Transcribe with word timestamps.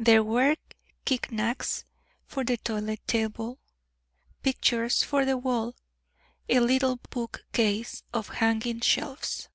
There 0.00 0.24
were 0.24 0.56
knickknacks 1.08 1.84
for 2.26 2.42
the 2.42 2.56
toilet 2.56 3.06
table, 3.06 3.60
pictures 4.42 5.04
for 5.04 5.24
the 5.24 5.36
wall, 5.38 5.76
a 6.48 6.58
little 6.58 6.96
book 7.10 7.44
case 7.52 8.02
of 8.12 8.26
hanging 8.28 8.80
shelves. 8.80 9.48